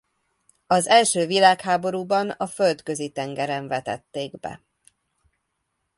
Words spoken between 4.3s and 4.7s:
be.